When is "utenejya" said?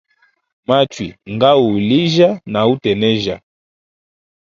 2.73-3.35